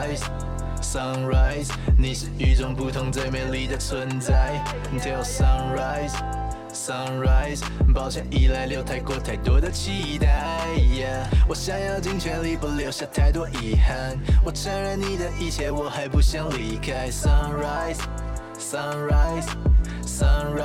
[0.00, 0.22] Sunrise,
[0.80, 4.58] sunrise，你是与众不同最美丽的存在。
[4.98, 6.14] Till sunrise,
[6.72, 7.60] sunrise，
[7.94, 10.66] 抱歉依赖留太过太多的期待。
[10.74, 14.18] Yeah，我想要尽全力不留下太多遗憾。
[14.42, 17.10] 我承认你的一切，我还不想离开。
[17.10, 17.98] Sunrise,
[18.58, 19.48] sunrise,
[20.06, 20.56] sunrise,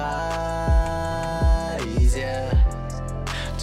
[2.16, 2.55] yeah。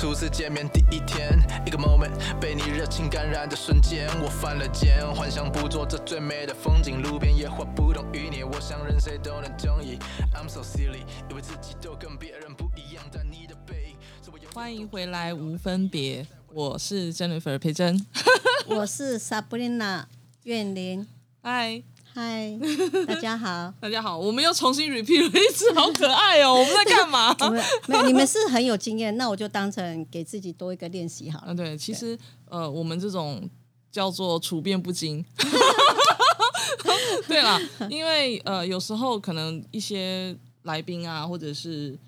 [0.02, 10.00] 初次见面第一天，一个 moment 被你热情感染的瞬间，我犯了贱，幻想捕捉这最美的风景，路边野花不同于你，我想任谁都能中意。
[10.34, 18.04] I'm so silly，以为自己都跟别人不一样，但你的背影是我永远欢迎回来，无分别，我是 Jennifer 裴珍。
[18.66, 20.06] 我是 Sabrina
[20.42, 21.06] 苑玲，
[21.44, 21.80] 嗨，
[22.14, 22.58] 嗨，
[23.08, 23.72] 大家好。
[23.80, 26.52] 大家好，我们又重新 repeat 了一次，好可爱哦！
[26.52, 27.34] 我们在干嘛？
[27.40, 31.54] 你们没，你们是很有经验，那我就当成给自己多一个练习好啊，了。
[31.54, 32.18] 对，其实
[32.50, 33.48] 呃，我们这种
[33.90, 35.24] 叫做处变不惊。
[37.26, 41.98] 对了，因为呃，有时候可能一些来宾啊，或者是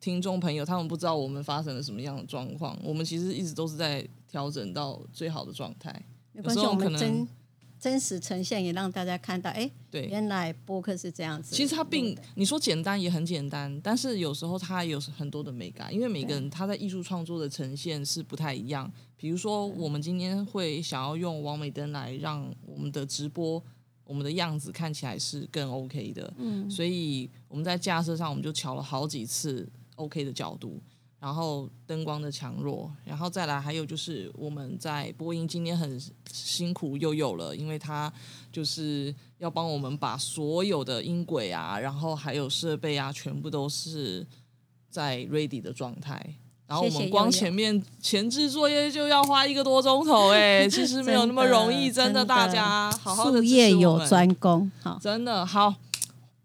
[0.00, 6.02] 听众朋友，他们不知道我们发生了什么样的状况，我们其实一直都是在调整到最好的状态。
[6.32, 7.28] 没关系，我有时候可能们真
[7.82, 11.52] 真实呈现，也让大家看到，哎，对原来播客是这样子。
[11.52, 18.88] 其实它并你说简单也很简单，但是有时候它有很多的美感，因为每个人他在艺术创作的呈现是不太一样。
[19.16, 23.60] 比如说，我们今天会想要用王美灯来让我们的直播、
[24.04, 30.80] 我们的样子看起来是更 OK 的，嗯，所以我们在架设上我们就调了好几次 OK 的角度，
[31.22, 38.12] 然后灯光的强弱，然后再来还有就是我们在播音今天很辛苦又有了，因为他
[38.50, 44.26] 就是要帮我们把所有的音轨啊，然后还有设备啊，全部都是
[44.90, 46.20] 在 ready 的状态。
[46.66, 54.68] 然后我们光前面前置作业就要花一个多钟头，哎，其实没有那么容易，真的，真的大家好好的术业有专攻。
[54.82, 55.72] 好，真的好，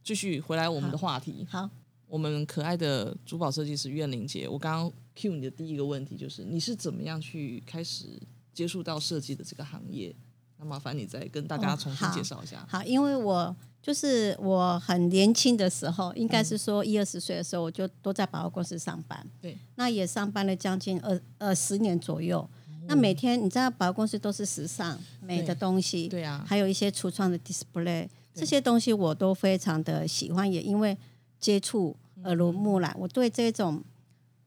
[0.03, 1.47] 继续回来我们的话题。
[1.49, 1.67] 好，
[2.07, 8.05] 我们可爱的珠宝设计师苑玲姐，我刚刚 cue 你的第一个问题就是，你是怎么样去开始
[8.53, 10.15] 接触到设计的这个行业？
[10.57, 12.65] 那麻烦你再跟大家哦重新介绍一下。
[12.69, 19.27] 好，因为我就是我很年轻的时候，应该是说一二十岁的时候，我就都在百货公司上班。
[19.41, 22.49] 对，那也上班了将近二二十年左右。
[22.87, 30.97] 那每天你知道百货公司都是时尚美的东西，对啊，还有一些橱窗的 display，这些东西我都非常的喜欢，也因为
[31.39, 33.83] 接触耳濡目染，我对这种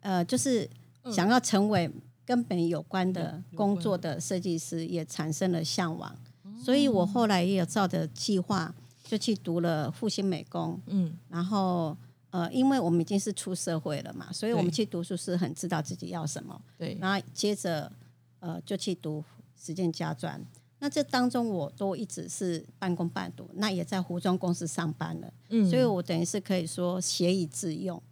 [0.01, 0.69] 呃，就是
[1.13, 1.91] 想要成为
[2.25, 6.15] 跟本有关的工作的设计师，也产生了向往。
[6.63, 8.75] 所以我后来也有照着计划，
[9.05, 11.97] 就去读了复兴美工，嗯，然后
[12.31, 16.61] 呃，因为我们已经是出社会了嘛，所以我们去读书是很知道自己要什么。
[16.77, 17.91] 对，然后接着
[18.41, 19.25] 呃就去读
[19.59, 20.41] 实践家专。
[20.83, 28.03] 那这当中我都一直是半工半读，那也在服装公司上班了，嗯所以我等于是可以说学以致用。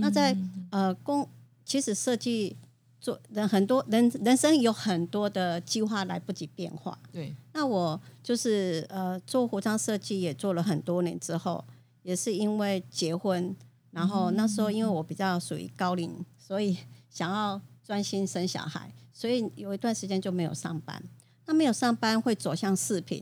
[0.00, 0.36] 那在
[0.70, 1.26] 呃工，
[1.64, 2.54] 其实设计
[3.00, 6.98] 做人很多人人生有很多的计划来不及变化。
[7.10, 11.64] 对，那我就是呃做服装设计也做了很多年之后，
[12.02, 13.56] 也是因为结婚，
[13.92, 16.76] 然后那时候因为我比较属于高龄，所以
[17.08, 21.02] 想要专心生小孩，所以有一段时间就没有上班。
[21.50, 23.20] 那没有上班会走向视频，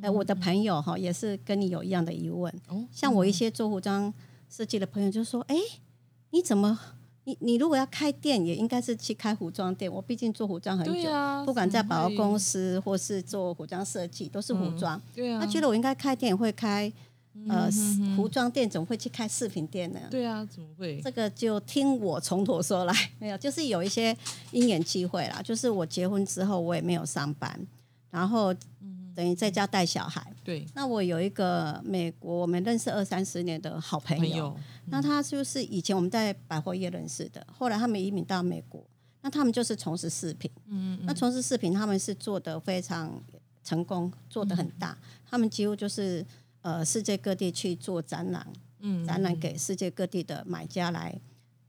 [0.00, 4.14] 哎、我的朋友哈也是跟你有一样的疑问，哦，像我一些做服装
[4.48, 5.56] 设计的朋友就说：“哎、
[6.30, 6.78] 你怎么？
[7.24, 9.92] 你你如果要开店，也应该是去开服装店。
[9.92, 15.00] 我毕竟做服装很久，啊，不管在百货公司，司或是做服装设计，都是服装。
[15.12, 16.92] 对啊，他觉得我应该开店，也会开
[17.48, 17.70] 呃
[18.16, 20.00] 服装店，怎么会去开饰品店呢？
[20.10, 21.00] 对啊，怎么会？
[21.02, 24.16] 这个就听我从头说来，没有，就是有一些
[24.52, 25.42] 因缘机会啦。
[25.42, 27.58] 就是我结婚之后，我也没有上班，
[28.10, 30.24] 然后嗯等于在家带小孩。
[30.44, 34.56] 对，那我有一个美国我们认识二三十年的好朋友，朋友，
[34.86, 38.84] 那他就是以前我们在百货业认识的，后来他们移民到美国，
[39.22, 40.50] 那他们就是从事饰品。
[40.66, 43.22] 嗯那从事饰品，他们是做的非常
[43.62, 44.96] 成功，做的很大，嗯
[45.30, 46.24] 他们几乎就是
[46.64, 48.46] 呃世界各地去做展览，
[48.80, 51.14] 嗯，展览给世界各地的买家来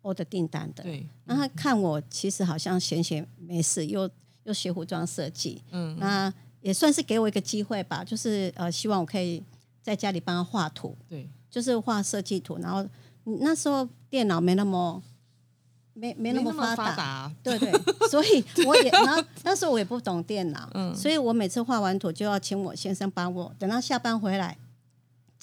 [0.02, 0.84] order 订单的。
[0.84, 4.10] 对，那他看我其实好像闲闲没事，又
[4.44, 9.44] 又学服装设计，嗯，那也算是给我一个机会吧，就是呃希望我可以
[9.84, 12.82] 在家里帮他画图，对，就是画设计图，然后
[13.26, 15.04] 嗯那时候电脑没那么
[15.94, 17.72] 没没那么发发达，达，对对，
[18.10, 20.96] 所以我也，然后那时候我也不懂电脑，嗯。
[20.96, 24.58] 所以我每次画完图就要请我先生帮我，等到下班回来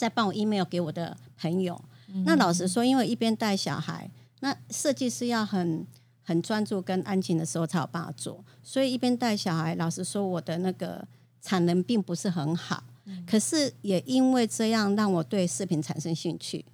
[0.03, 1.81] 再帮我 email 给我的朋友。
[2.09, 4.11] 嗯那老实说，因为一边带小孩，
[4.41, 5.87] 那设计师要很
[6.25, 8.45] 很专注跟安静的时候才有办法做。
[8.65, 11.07] 所以一边带小孩，老实说，我的那个
[11.41, 12.83] 产能并不是很好。
[13.25, 16.65] 可是也因为这样，让我对视频产生兴趣。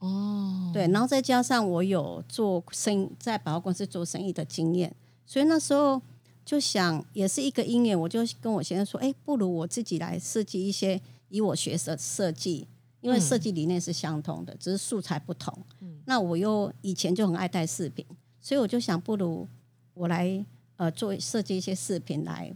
[0.00, 4.92] 哦，对，然后再加上我有做生意，在百货公司做生意的经验，
[5.24, 6.02] 所以那时候
[6.44, 12.66] 就想，也是一个因缘，我就跟我先生说，哎，不如我自己来设计一些以我学设设计，
[13.00, 15.56] 因为设计理念是相同的，只是素材不同。
[16.04, 18.04] 那我又以前就很爱带饰品，
[18.40, 19.46] 所以我就想，不如
[19.94, 20.44] 我来
[20.76, 22.54] 呃做设计一些饰品来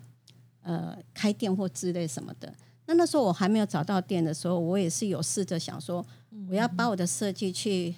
[0.62, 2.52] 呃开店或之类什么的。
[2.86, 6.04] 那那时候我还没有找到店的时候，我也是有试着想说，
[6.48, 7.94] 我要把我的设计去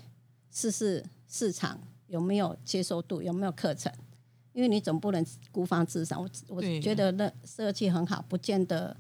[0.51, 3.91] 试试市场有没有接受度，有没有课程，
[4.53, 6.21] 因为你总不能孤芳自赏。
[6.23, 8.95] 我我觉得那设计很好，不见得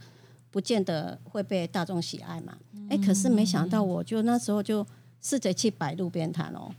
[0.55, 2.56] 不见得会被大众喜爱嘛。
[2.89, 4.87] 哎、可是没想到，我就那时候就
[5.21, 6.73] 试着去摆路边摊哦。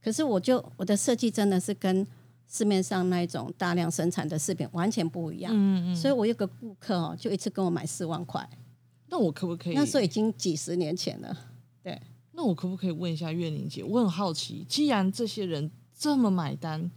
[0.00, 2.06] 可是我就我的设计真的是跟
[2.48, 5.52] 市面上那一种大量生产的饰品完全不一样。
[5.54, 8.48] 嗯嗯，所以我有个顾客哦，就一次跟我买四万块，
[9.08, 9.74] 那我可不可以？
[9.74, 11.36] 那时候已经几十年前了。
[11.82, 12.00] 对
[12.32, 13.84] 那我可不可以问一下月玲姐？
[13.84, 16.90] 我很好奇，既然这些人这么买单，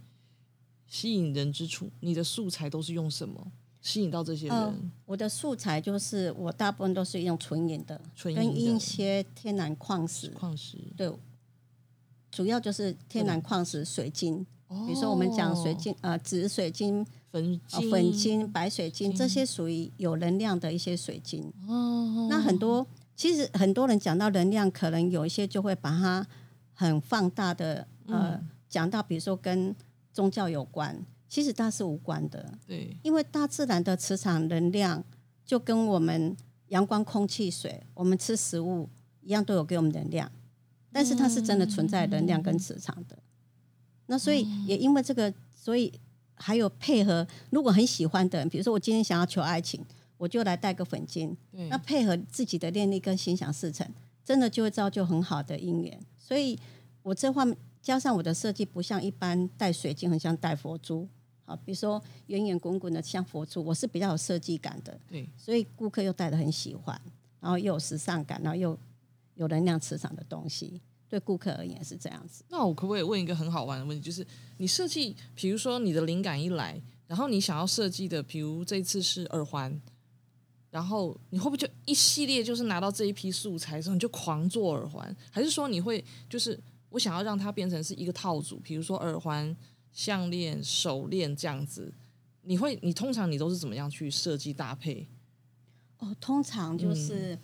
[0.86, 3.52] 吸引人之处，你的素材都是用什么
[3.82, 4.56] 吸引到这些人？
[4.56, 4.74] 呃
[5.04, 8.00] 我的素材就是我大部分都是用纯银的，
[8.34, 11.12] 跟一些天然矿石，矿石，对，
[12.30, 14.46] 主要就是天然矿石、水晶。
[14.68, 14.86] 哦。
[14.86, 21.52] 比如说我们讲水晶，呃，紫水晶、粉呃、粉晶、白水晶，这些属于有能量的一些水晶。
[21.68, 26.26] 哦，那很多其实很多人讲到能量，可能有一些就会把它
[26.72, 29.76] 很放大的，呃，讲到比如说跟
[30.10, 32.58] 宗教有关，其实它是无关的。
[32.66, 35.02] 对，因为大自然的磁场能量
[35.46, 36.36] 就跟我们
[36.68, 38.86] 阳光、空气、水，我们吃食物
[39.22, 40.30] 一样，都有给我们能量，
[40.92, 43.16] 但是它是真的存在能量跟磁场的。
[44.08, 45.90] 那所以也因为这个，所以
[46.34, 49.82] 还有配合，如果很喜欢的人，比如说我今天想要求爱情，
[50.18, 53.88] 我就来带个粉晶，对那配合自己的念力跟心想事成，
[54.22, 55.98] 真的就会造就很好的姻缘。
[56.18, 56.58] 所以
[57.02, 61.08] 我这方面加上我的设计，不像一般带水晶，很像带佛珠。
[61.44, 67.00] 好，比如说圆圆滚滚的像佛珠，我是比较有设计感的，对，所以顾客又戴的很喜欢，
[67.40, 68.78] 然后又有时尚感，然后又
[69.34, 72.44] 有能量磁场的东西，对顾客而言是这样子。
[72.48, 74.02] 那我可不可以问一个很好玩的问题？
[74.04, 74.24] 就是
[74.58, 79.82] 你设计，比如说你的灵感一来，然后你想要设计的，比如这次是耳环，
[80.70, 85.14] 然后你会不会就一系列就是拿到这一批素材之后，你就狂做耳环？
[85.30, 89.54] 还是说你会就是我想要让它变成是一个套组，比如说耳环、
[89.92, 91.92] 项链、手链这样子？
[92.42, 95.06] 你会你通常你都是怎么样去设计搭配？
[95.98, 97.38] 哦，通常就是。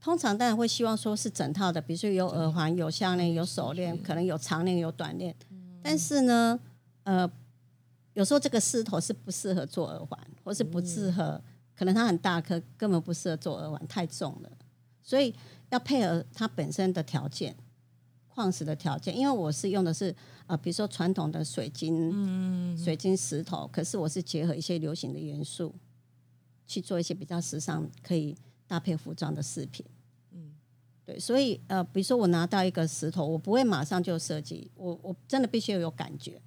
[0.00, 5.34] 通常当然会希望说是整套的，比如说有耳环、有项链、有手链，可能有长链、有短链。
[5.82, 6.60] 但是呢，
[7.04, 7.26] 呃，
[8.12, 11.40] 有时候这个狮头是不适合做耳环，或是不适合，
[11.74, 14.52] 可能它很大颗，根本不适合做耳环，太重了。
[15.02, 15.34] 所以
[15.70, 17.56] 要配合它本身的条件，
[18.34, 19.16] 矿石的条件。
[19.16, 20.14] 因为我是用的是
[20.46, 25.74] 呃，比如说传统的水晶、水晶石头，可是我是结合一些流行的元素，
[26.66, 28.36] 去做一些比较时尚可以
[28.66, 29.86] 搭配服装的饰品。
[30.32, 30.52] 嗯
[31.04, 36.40] 对，所以呃，比如说我拿到一个石头，我不会马上就设计，我我真的必须要有感觉。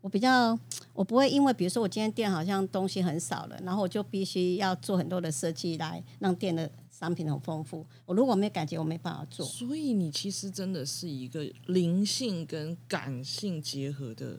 [0.00, 0.58] 我比较，
[0.92, 6.68] 我不会因为比如说我今天店好像东西很少了，然后我就必须要做很多的设计来让店的
[7.02, 7.84] 商品很丰富。
[8.06, 9.44] 我如果没感觉，我没办法做。
[9.44, 14.38] 所以你其实真的是一个灵性跟感性结合的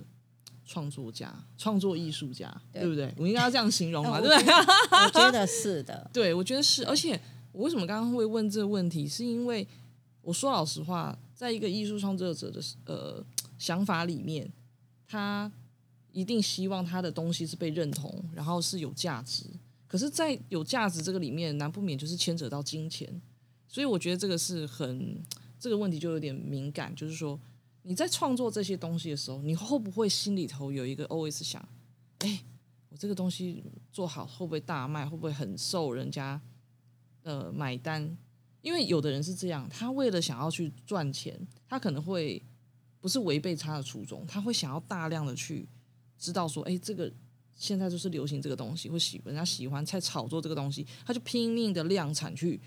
[0.65, 3.13] 创作家、创作艺术家，对对不对？
[3.17, 4.53] 我应该要这样形容嘛，呃对不对？
[5.05, 6.85] 我觉得是的， 对，我觉得是。
[6.85, 7.19] 而且
[7.51, 9.67] 我为什么刚刚会问这个问题，是因为
[10.21, 13.21] 我说老实话，在一个艺术创作者的呃
[13.57, 14.49] 想法里面，
[15.05, 15.51] 他
[16.13, 19.47] 一定希望他的东西是被认同，然后是有价值。
[19.93, 23.21] 可是，在有价值这个里面，难不免就是牵扯到金钱，
[23.67, 25.23] 所以我觉得这个是很
[25.59, 27.39] 这个问题就有点敏感，就是说
[27.83, 31.63] 你在创作这些东西的时候，你会不会心里头有一个 always 想，
[32.17, 32.43] 哎，
[32.89, 36.41] 我这个东西做好会不会大卖，会不会很受人家
[37.21, 38.17] 呃买单？
[38.63, 42.41] 因为有的人是这样，他为了想要去赚钱，他可能会
[42.99, 45.67] 不是违背他的初衷，他会想要大量的去
[46.17, 47.13] 知道说，哎，这个
[47.55, 52.59] 现在就是流行这个东西，会喜人家喜欢，在炒作这个东西，他就拼命的量产去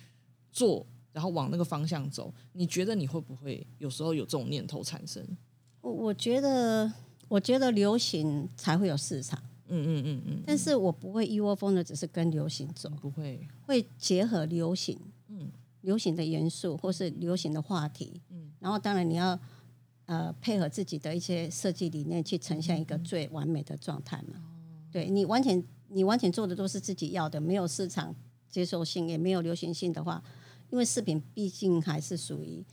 [0.52, 2.32] 做，然后往那个方向走。
[2.52, 5.24] 你觉得你会不会有时候有这种念头产生？
[5.80, 6.92] 我我觉得，
[7.28, 15.50] 我觉得流行才会有市场，嗯嗯嗯嗯，但是我不会一窝蜂的只是跟流行走，不会，会结合流行，嗯。
[15.82, 19.38] 流行的元素或是流行的话题，嗯，然后当然你要
[20.06, 24.42] 呃配合自己的一些设计理念去呈现一个最完美的状态嘛。
[24.96, 28.14] 对你完全你完全做的都是自己要的，没有市场
[28.48, 30.24] 接受性，也没有流行性的话，
[30.70, 32.64] 因为饰品毕竟还是属于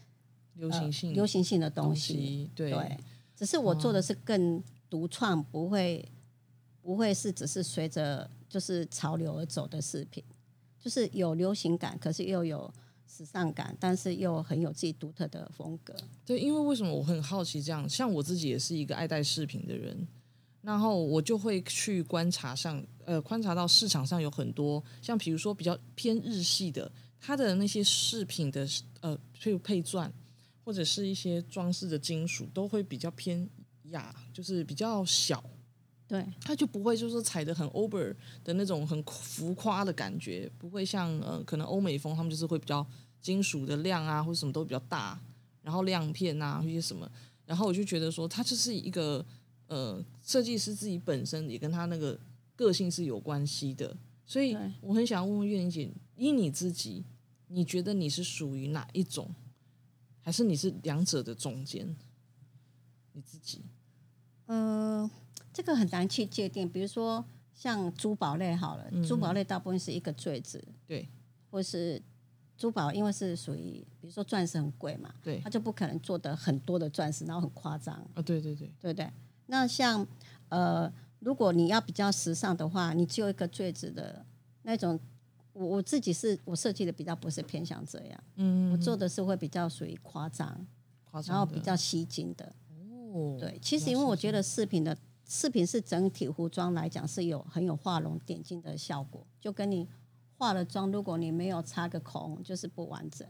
[0.54, 2.50] 流行性、呃流行性的东东西。
[2.56, 2.98] 对，
[3.36, 6.08] 只是我做的是更独创，不会
[6.82, 10.24] 不会是只是随着就是潮流而走的饰品，
[10.80, 12.74] 就是有流行感，可是又有
[13.06, 15.94] 时尚感，但是又很有自己独特的风格。
[16.26, 17.90] 对，因为为什么我很好奇这样？
[17.90, 20.08] 像我自己也是一个爱戴饰品的人，
[20.64, 28.68] 然后我就会去观察上，呃，观察到市场上有很多像比如说比较偏日系的，它的那些饰品的
[29.02, 30.12] 呃，譬如配钻
[30.64, 33.48] 或者是一些装饰的金属，都会比较偏
[33.90, 35.44] 雅，就是比较小。
[36.06, 42.86] 对它就不会就是踩的很 over 的那种很浮夸的感觉，不会像呃可能欧美风他们就是会比较
[43.20, 45.20] 金属的亮啊，或者什么都比较大，
[45.62, 47.10] 然后亮片啊一些什么，
[47.46, 49.26] 然后我就觉得说它就是一个
[49.68, 52.20] 呃设计师自己本身也跟他那个
[52.56, 57.04] 个性是有关系的，所以我很想问问月玲姐，依你自己，
[57.48, 59.30] 你觉得你是属于哪一种，
[60.22, 61.96] 还是你是两者的中间？
[63.12, 63.62] 你自己
[64.48, 65.10] 嗯、
[65.52, 66.70] 这个很难去界定。
[66.70, 71.08] 比如说像珠宝类好了，珠宝类大部分是一个坠子，对
[71.52, 72.02] 或是
[72.58, 77.96] 珠宝，因为是属于比如说钻石很贵嘛，对它就不可能做的很多的钻石，然后很夸张。
[78.14, 79.10] 啊，对对对，对不对？
[79.48, 80.06] 那像
[80.50, 84.26] 呃，如果你要比较时尚的话，你只有一个坠子的
[84.64, 85.00] 那种，
[85.54, 90.66] 我我自己是我设计的比较不是偏向这样，嗯，我做的是会比较属于夸张，
[91.04, 92.54] 夸张然后比较吸睛的。
[93.14, 94.98] 哦，对，其实因为我觉得饰品的
[95.28, 99.88] 饰品是整体服装来讲是有很有画龙点睛的效果，就跟你
[100.38, 103.28] 化了妆，如果你没有擦个口红，就是不完整。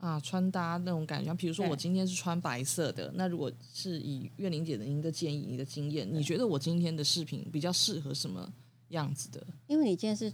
[0.00, 8.50] 啊，穿搭那种感觉，比如说我今天是穿白色的，那如果是以月玲姐的您的建议、你的经验，你觉得我今天的饰品比较适合什么
[8.88, 9.46] 样子的？
[9.66, 10.32] 因为你今天是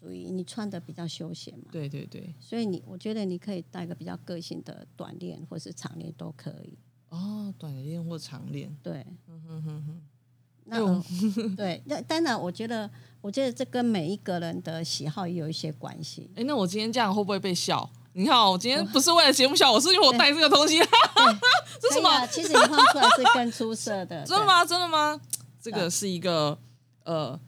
[0.00, 6.78] 属于你穿的比较休闲嘛，对对对，所以你我觉得你可以带个比较个性的短链或是长链都可以。
[7.08, 10.00] 哦，短链或长链，对，嗯哼哼哼，
[10.66, 11.04] 那、 呃
[11.56, 12.88] 对，那当然，我觉得，
[13.20, 16.30] 我觉得这跟每一个人的喜好也有一些关系。
[16.36, 17.90] 哎，那我今天这样会不会被笑？
[18.18, 20.76] 你看哦，我今天不是为了节目效果是因为我带这个东西，
[21.80, 22.26] 这是什么？
[22.26, 24.64] 其实你画出来是更出色的， 真的吗？
[24.64, 25.20] 真的吗？
[25.62, 26.58] 这个是一个
[27.04, 27.38] 呃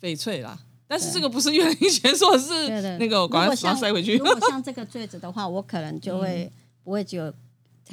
[0.00, 2.68] 翡翠啦，但是这个不是月玲姐说的是
[2.98, 4.24] 那个，我赶快把它塞回去如。
[4.24, 6.50] 果像这个坠子的话，我可能就会、
[6.82, 7.32] 不会只有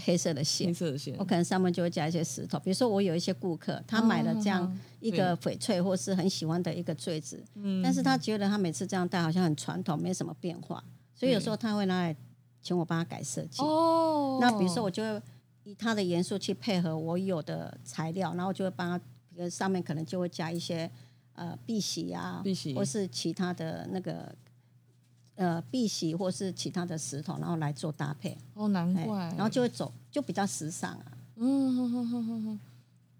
[0.03, 0.87] 黑色的线黑线。
[0.87, 7.43] 色的线我，可能上面就会加一些石头，比如说我有一些顾客，他买了这样一个翡翠或是很喜欢的一个坠子，
[7.83, 10.83] 但是他觉得他每次这样戴好像很传统，没什么变化，
[11.15, 12.15] 所以有时候他会拿来
[12.61, 13.61] 请我帮他改设计。
[13.61, 15.21] 哦，那比如说，我就会
[15.63, 18.99] 以他的元素去配合我有的材料，然后就会帮
[19.37, 20.89] 他，上面可能就会加一些
[21.33, 24.35] 呃碧玺啊，碧玺或是其他的那个
[25.35, 32.59] 呃碧玺或是其他的石头，然后来做搭配，哦，难哎怪，然后就会走就比较时尚啊，嗯哼哼哼哼哼，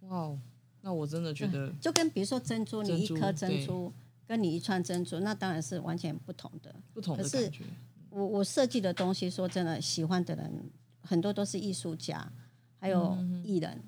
[0.10, 0.40] 哇哦，
[0.82, 3.92] 那我真的觉得就跟比如说珍珠，你一颗珍珠
[4.28, 6.74] 跟你一串珍珠，那当然是完全不同的。
[6.94, 7.64] 不同的可是感觉，
[8.14, 12.32] 我我设计的东西，说真的，喜欢的人很多都是艺术家，
[12.80, 13.84] 还有艺人，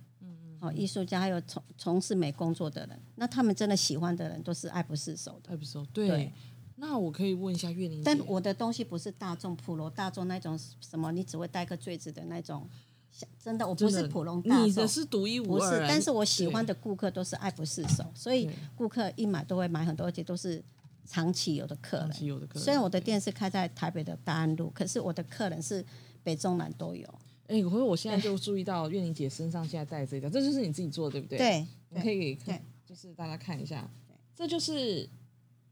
[0.59, 5.51] 哦，艺术家还有从从事美工作的人，那他们真的喜欢的人都是爱不释手的。
[5.51, 5.85] 爱不熟。
[5.93, 6.33] 对，对
[6.77, 12.67] 那我可以问一下月玲姐但，我的东西不是大众普罗大众那种什么，你只会戴个坠子的那种，
[13.11, 14.87] 像真的我不是普通大众你的。
[14.87, 20.61] 是独一无不是但是我喜欢的顾客都是爱不释手，所以顾客一买都会买很多，而且都是
[21.05, 22.17] 长期有的客长人。
[22.17, 22.63] 期有的客人。
[22.63, 25.85] 虽然我的店是开在台北的大安路，可是我的客人是
[26.23, 27.07] 北中南都有。
[27.47, 33.87] 哎，可是我现在就注意到月玲姐身上现在戴的这条，这就是你自己做的，对不对？，对，你可以给对就是大家看一下，
[34.35, 35.07] 这就是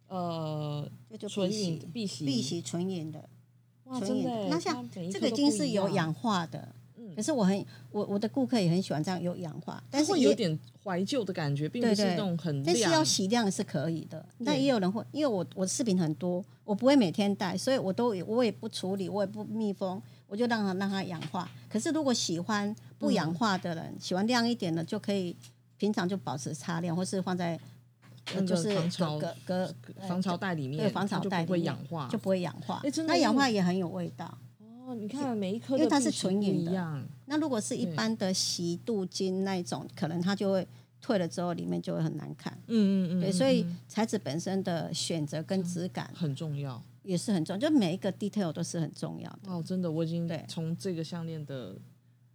[0.08, 3.28] 呃这就纯银碧玺碧玺纯银的，
[3.86, 4.00] 哇。
[4.00, 6.74] 真的，那像这个已经是有氧化的，嗯
[7.16, 12.64] 可是我很我我的顾客也很喜欢这样有氧化，但是也会有点怀旧的感觉，并不是那种很。
[12.64, 14.26] 但是要洗亮是可以的。
[14.40, 21.50] 那也有人会，因为我我的饰品很多，我不会每天戴，所以我都我也不处理，我也不密封，我就让它让它氧化。
[21.70, 25.36] 可是如果喜欢不嗯氧化的人，喜欢亮一点的，就可以
[25.78, 27.60] 平常就保持擦亮，或是放在
[28.48, 32.82] 就是隔防潮隔隔呃防潮袋里面，对防它就不会潮袋里面氧化，就不会氧化。
[33.06, 34.38] 那氧化也很有味道。
[34.94, 40.68] 哦，你看每一颗因为它是纯银的一样，那如果是一般的洗镀金那一种，可能它就会
[41.02, 42.54] 退了之后里面就会很难看。
[42.68, 46.82] 嗯嗯嗯，对，嗯所以嗯材质本身的选择跟质感很重要。
[47.04, 49.52] 也是很重要，就每一个 detail 都是很重要的。
[49.52, 51.76] 哦，真的，我已经对从这个项链的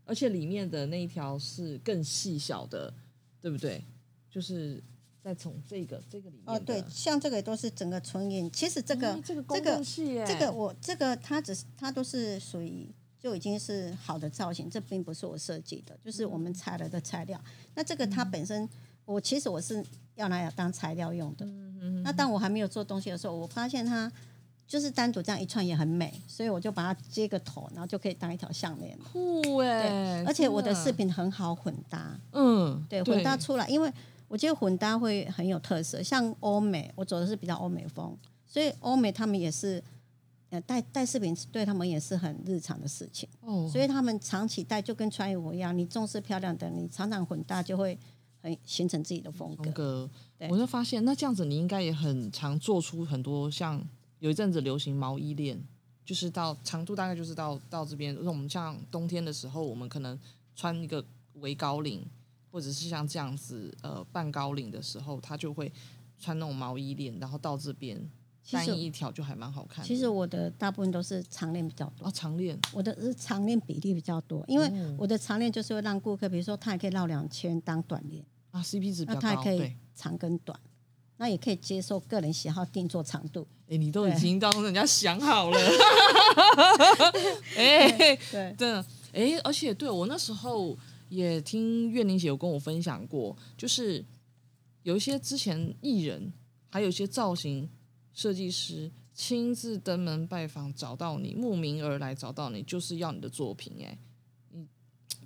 [0.05, 2.93] 而且里面的那一条是更细小的，
[3.41, 3.83] 对不对？
[4.31, 4.83] 就是
[5.29, 8.51] 再从这个这个里面哦，对，像这个都是整个纯银。
[8.51, 9.43] 其实这个、嗯这个
[10.27, 17.39] 这个我这个它只是它都是属于就已经是好的造型，这并不是我设计的，就是我们采了的材料。
[17.75, 18.67] 那这个它本身，
[19.05, 21.47] 我其实我是要拿来当材料用的。
[22.03, 24.11] 那当我还没有做东西的时候，我发现它
[24.67, 29.05] 就是单独这样一串也很美，所以我就把它接个头，然后就可以当一条项链了。
[29.13, 33.93] 酷哎对，，而且我的饰，品很好混搭，嗯，对，混搭出来，因为
[34.29, 36.03] 我觉得混搭会很有特色。
[36.03, 38.17] 像欧美，我走的是比较欧美风，
[38.47, 39.83] 所以欧美他们也是，
[40.51, 47.99] 呃，戴戴饰品对他们也是很日常的事情，哦，所以他们长期戴就跟穿衣服一样，你重视漂亮的，你常常混搭就会
[48.43, 49.73] 很形成自己的风格风。
[49.73, 50.11] 格，
[50.51, 53.83] 我就发现，那这样子你应该也很常做出很多像
[54.21, 55.63] 有一阵子流行毛衣链，
[56.05, 60.19] 就是到长度大概就是到到这边，那我们像冬天的时候，我们可能
[60.55, 61.05] 穿一个
[61.35, 62.05] 围高领，
[62.51, 65.73] 或者是像这样子呃半高领的时候，他就会
[66.19, 67.99] 穿那种毛衣链，然后到这边
[68.51, 69.87] 单一一条就还蛮好看的。
[69.87, 79.77] 其实我的大部分都是长链比较多哦，，长链我的是长链比例比较多，因为哦我的长链就是会让顾客，比如说他也可以绕两圈当短链，啊，CP 值比那较高，他也可以对。
[79.95, 80.59] 长跟短，
[81.17, 83.45] 那也可以接受个人喜好定做长度。
[83.69, 85.59] 哎、你都已对经当人家想好了，
[87.57, 90.79] 哎、对，真的，哎，而且对我那时候
[91.09, 94.05] 也听月玲姐有跟我分享过，就是
[94.83, 96.33] 有一些之前艺人，
[96.71, 97.69] 还有一些造型
[98.13, 103.75] 设计师亲自登门拜访，找到你，慕名而来找到你，就是要你的作品。
[103.85, 103.99] 哎，
[104.53, 104.67] 你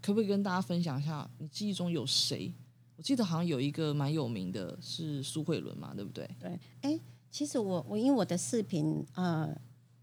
[0.01, 2.53] 可不可以跟大家分享一下，你记忆中有谁？
[2.97, 6.29] 我记得好像有一个蛮有名的，是苏慧伦嘛，对不对？
[6.39, 9.53] 对，哎，其实我我因为我的视频，呃，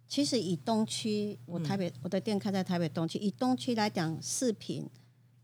[0.07, 4.89] 其实以东区，我台北、我的店开在台北东区，以东区来讲，饰品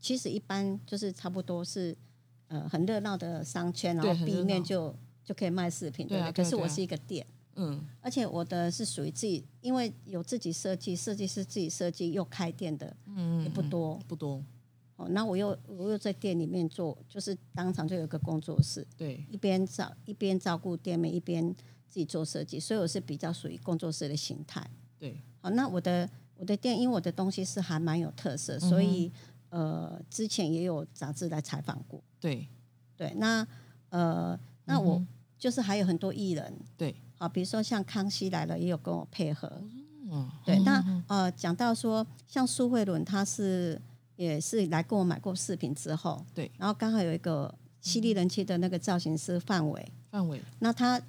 [0.06, 1.96] 其实一般就是差不多是
[2.46, 6.44] 呃很热闹的商圈，然后 B 面就就可以卖饰品，对对不对？
[6.44, 7.26] 可是我是一个店。
[7.56, 14.40] 嗯，而且我的是属于自己，因为有自己设计，设计师自己设计又开店的，嗯也不多不多，
[14.94, 15.08] 哦。
[15.08, 21.52] 那我又我又在店里面做，就是当场就有个工作室，对，一边照一边照顾店面，一边
[21.88, 24.70] 自己做设计，所以我是比较属于工作室的形态。
[25.00, 29.10] 对，好，那我的我的店，因为我的东西是还蛮有特色，所以
[29.50, 32.02] 呃，之前也有杂志来采访过。
[32.20, 32.48] 对，
[32.96, 33.46] 对，那
[33.90, 35.06] 呃，那我嗯
[35.38, 39.62] 就是还有很多艺人，对，好，比如说像康熙来了，也有跟我配合。
[40.10, 43.80] 嗯，对，那呃，讲到说像苏慧伦，她是
[44.16, 51.00] 也是来跟我买过饰品之后，对，然后刚好有一个犀利人气的那个造型师范伟，范伟，那他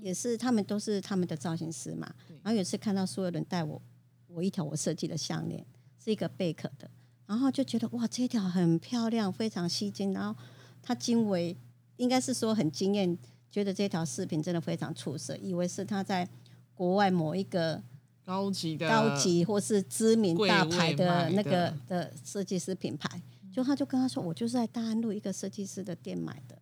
[0.00, 3.80] 也是他们都是他们的造型师嘛，然后有一次看到苏慧伦带我
[4.28, 5.64] 我一条我设计的项链，
[6.02, 6.90] 是一个贝壳的，
[7.30, 10.34] 然后就觉得哇，这条很漂亮，非常吸睛，然后
[10.82, 11.56] 他惊为
[11.96, 13.16] 应该是说很惊艳，
[13.52, 16.28] 觉得这条饰品真的非常出色，以为是他在
[16.74, 17.80] 国外某一个
[18.24, 26.58] 高级的高级或是知名大牌的那个的的设计师品牌，就他就跟他说，我就是在大安路一个设计师的店买的。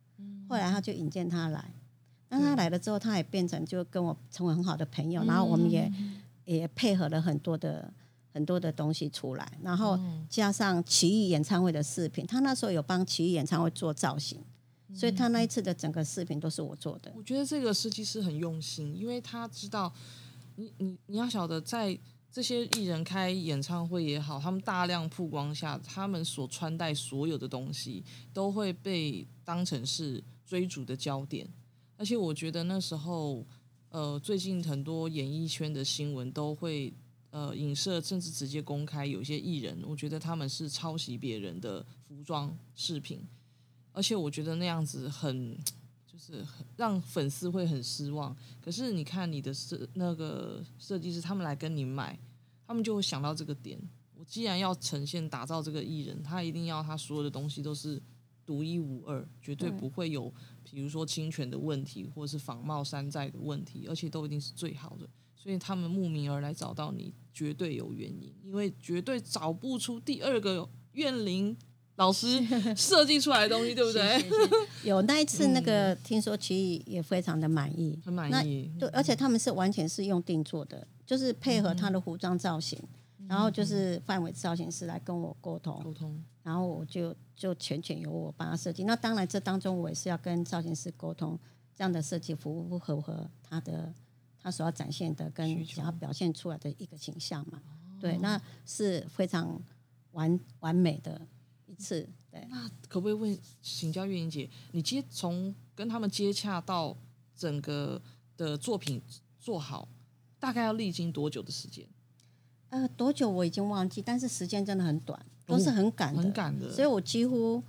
[0.50, 1.72] 后来他就引荐他来，
[2.28, 5.90] 那他来了之后，他也变成就跟我成为很好的朋友，然后我们也
[6.44, 7.90] 也配合了很多的
[8.38, 9.98] 很多的东西出来，然后
[10.30, 14.40] 加上奇艺演唱会的视频，他那时候有帮奇艺演唱会做造型，
[14.94, 17.12] 所以他那一次的整个视频都是我做的。
[17.16, 19.92] 我觉得这个设计师很用心，因为他知道
[20.54, 21.98] 你你你要晓得，在
[22.30, 31.48] 这些艺人开演唱会也好，他们大量曝光下，他们所穿戴所有的东西都会被当成是追逐的焦点。
[31.96, 33.44] 而且我觉得那时候，
[33.88, 36.94] 呃，最近很多演艺圈的新闻都会
[37.30, 43.26] 呃影射，甚至直接公开有些艺人，我觉得他们是抄袭别人的服装饰品，
[43.92, 45.58] 而且我觉得那样子很。
[46.10, 48.36] 就是很让粉丝会很失望。
[48.60, 52.18] 可是你看你的设那个设计师，他们来跟你买，
[52.66, 53.78] 他们就会想到这个点。
[54.16, 58.02] 我既然要呈现打造这个艺人，他一定要他所有的东西都是
[58.44, 60.28] 独一无二，绝对对不会有
[60.64, 65.08] 比如说侵权的问题，或者是仿冒山寨的问题，而且都一定是最好的。
[65.48, 71.56] 所以他们慕名而来找到你，绝对有原因，因为绝对找不出第二个怨灵
[71.96, 72.44] 老师
[72.76, 74.22] 设计出来的东西，对不对？
[74.84, 78.70] 有那一次那个听说奇艺也非常的满意，很满意。
[78.78, 82.78] 对，而且他们是完全是用定做的，就是配合他的服装造型，
[83.26, 88.84] 然后就是范伟造型师来跟我沟通，沟通，然后我就就全权由我帮他设计。
[88.84, 91.38] 那当然，这当中我也是要跟造型师沟通，
[91.74, 93.90] 这样的设计符不符合他的
[94.40, 97.60] 他所要展现的跟想要表现出来的一个形象嘛？
[98.00, 99.60] 对，那是非常
[100.12, 101.20] 完完美的
[101.66, 102.08] 一次。
[102.30, 106.96] 对，那可不可以问，请教月英姐，你接从跟他们接洽到
[107.34, 108.00] 整个
[108.36, 109.02] 的作品
[109.40, 109.88] 做好，
[110.38, 111.86] 大概要历经多久的时间？
[112.68, 117.62] 呃，多久我已经忘记，但是时间真的很短，都是很赶的，哦很赶的所以我几乎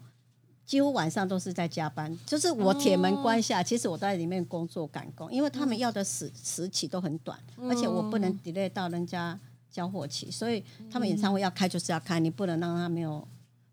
[0.69, 9.35] 几乎晚上都是在加班，就是我铁门关下，其实我在里面工作赶工，因为他们要的时时期都很短，而且我不能 delay 到人家
[9.71, 13.27] 交货期，所以他们演唱会要开就是要开，你不能让他没有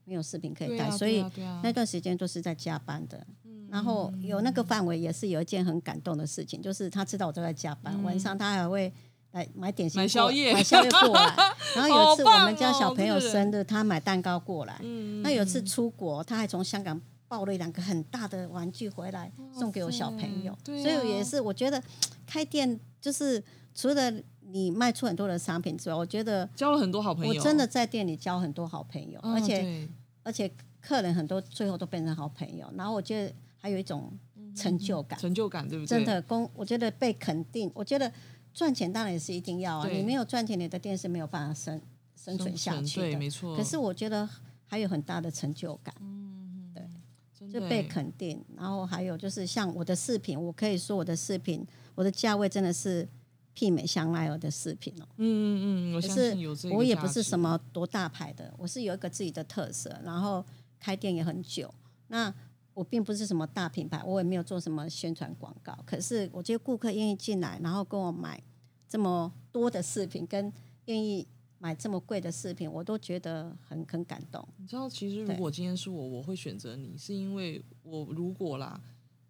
[0.07, 1.23] 没有视频可以带，所以
[1.63, 3.27] 那段时间都是在加班的。
[3.69, 8.91] 然后有那个范围，也是有一件很感动的事情，就是他知道我都在加班，晚上他还会
[9.33, 10.53] 来买点心过、买宵夜。
[10.55, 11.35] 买宵夜过来。
[11.77, 14.79] 然后有一次我们家小朋友生日，他买蛋糕过来。
[14.83, 21.83] 嗯那有一次出国，他还从香港抱了两个很大的玩具回来送给我小朋友，所以也是我觉得
[22.27, 23.43] 开店就是
[23.75, 24.13] 除了
[24.49, 29.89] 你卖出很多的商品之外，我觉得交了很多好朋友，我真的在店里交很多好朋友，嗯，而且
[30.23, 34.17] 而且客人很多最后都变成好朋友，然后我觉得还有一种
[34.55, 35.89] 成就感，成就感，对不对？
[35.89, 38.11] 真的公，我觉得被肯定，我觉得
[38.57, 41.79] 赚钱当然也是一定要啊，你没有赚钱，你的店是没有办法生
[42.17, 43.19] 生存下去对，的。
[43.19, 43.55] 没错。
[43.55, 44.27] 可是我觉得
[44.67, 53.07] 还有很大的成就感，嗯，对就被欸肯定，然后还有就是像我的饰品，我可以说我的饰品，我的价位真的是
[53.55, 55.07] 媲美香奈儿的饰品哦。
[55.19, 60.43] 嗯嗯嗯，我可是我也不是什么多大牌的，我是有一个自己的特色，然后
[60.81, 61.71] 开店也很久。
[62.09, 62.33] 那
[62.77, 65.75] 我并不是什么大品牌，我也没有做什么宣传广告。
[65.87, 68.43] 可是我觉得顾客愿意进来，然后跟我买
[68.87, 70.53] 这么多的饰品，跟
[70.85, 71.27] 愿意
[71.59, 74.47] 买这么贵的饰品，我都觉得很很感动。
[74.59, 78.79] 你知道，其实如果今天是我，我会选择你，是因为我如果啦，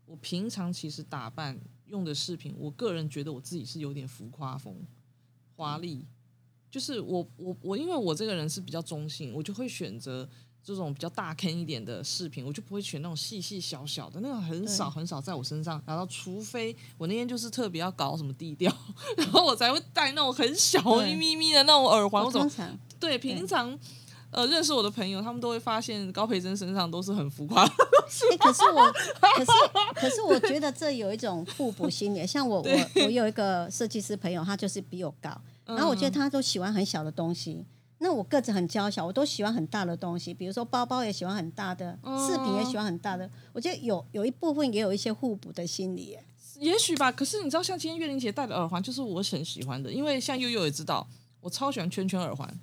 [0.06, 4.74] 我平常其实打扮用的饰品，我个人觉得我自己是有点浮夸风、
[5.54, 6.04] 华丽，
[6.68, 10.28] 就是我我我，因为我这个人是比较中性，我就会选择
[10.66, 15.80] 这种比较大坑一点的饰品，我就不会选那种细细小小的，那种很少很少在我身上。
[15.86, 18.72] 然后，除非我那天就是特别要搞什么低调，
[19.16, 22.50] 然后我才会戴那种很小对咪咪的那种耳环，我怎么
[22.98, 23.78] 对，平常
[24.32, 27.64] 呃认识我的朋友，他们都会发现高培珍身上都是很浮夸。
[27.64, 27.72] 欸
[28.38, 29.52] 可是我，可是
[29.94, 32.26] 可是我觉得这有一种互补心理。
[32.26, 35.30] 像我 我我有一个设计师朋友，他就是比我高，
[35.64, 37.64] 然后我觉得他都喜欢很小的东西。
[37.98, 43.28] 那我个子很娇小，我都喜欢很大的东西，比如说包包也喜欢很大的，饰品也喜欢很大的。
[43.52, 46.22] 我觉得有有一部分也有一些互补的心理耶。
[46.58, 51.06] 也许吧，可是你知道，像今天月玲姐戴的耳环，就是我很喜欢的，因为像悠悠也知道，
[51.40, 52.60] 我超喜欢圈圈耳环。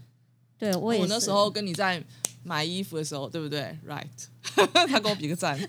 [0.58, 2.04] 对我那时候跟你在
[2.44, 4.08] 买衣服的时候，对不对？Right，
[4.88, 5.60] 他给我比个赞。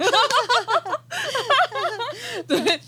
[2.46, 2.81] 对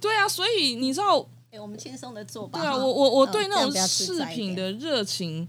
[0.00, 2.60] 对啊，所以你知道，欸我们轻松的做吧。
[2.60, 5.48] 对啊，我我我嗯对那种饰品的热情，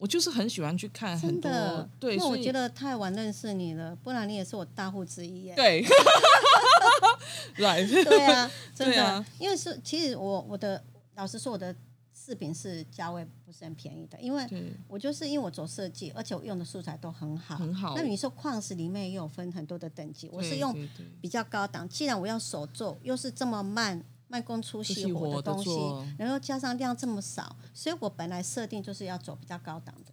[0.00, 5.54] 我就是很喜欢去看很多真的，对，那我觉得太晚认识你了，不然你也是我大户之一耶。
[5.54, 5.84] 对，
[7.58, 10.82] Right， 对啊，真的，啊因为是其实我我的
[11.16, 11.76] 老实说，我的
[12.14, 14.46] 饰品是价位不是很便宜的，因为
[14.88, 20.74] 我就是因为我走设计，而且我用的素材都很好，很好那你说矿石里面也有分很多的等级，我是用
[21.20, 24.02] 比较高档，既然我要手做，又是这么慢。
[24.30, 25.70] 慢工出细细活的东西，
[26.16, 30.12] 然后加上量这么少，所以我本来设定就是要走比较高档的，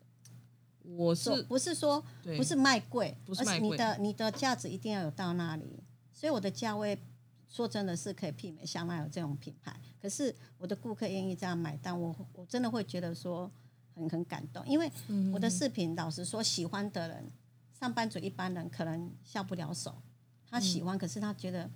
[0.96, 2.04] 我是不是说
[2.36, 5.84] 不是卖贵，而是你的你的价值一定要有到那里。
[6.12, 6.98] 所以我的价位
[7.48, 9.80] 说真的是可以媲美香奈儿这种品牌。
[10.02, 13.52] 可是我的顾客愿意这样买单，我我真的会觉得说
[13.94, 17.32] 很很感动，因为嗯我的饰品老实说，喜欢的人，
[17.80, 19.94] 上班族一般人可能下不了手。
[20.50, 21.70] 他喜欢，可是他觉得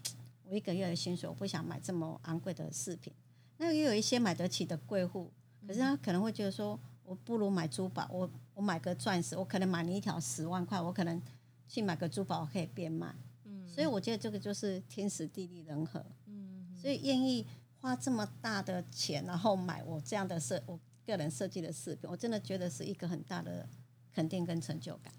[0.51, 3.13] 我一个月的薪水，我不想买这么昂贵的饰品。
[3.55, 5.31] 那也有一些买得起的贵户，
[5.65, 11.21] 可是他可能会觉得说，我不如买珠宝，我我买个钻石，我可能买你一条十万块，我可能
[11.69, 13.15] 去买个珠宝可以变卖。
[13.45, 16.05] 嗯所以我觉得这个就是天时地利人和。
[16.25, 17.47] 嗯所以愿意
[17.79, 23.69] 花这么大的钱，然后买我这样的设我个人设计的饰品，我真的觉得是一个很大的
[24.11, 25.13] 肯定跟成就感。